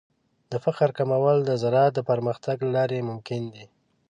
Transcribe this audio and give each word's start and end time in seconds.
د 0.51 0.53
فقر 0.63 0.89
کمول 0.97 1.37
د 1.45 1.51
زراعت 1.61 1.93
د 1.95 1.99
پرمختګ 2.09 2.57
له 2.63 2.71
لارې 2.77 3.07
ممکن 3.09 3.41
دي. 3.53 3.65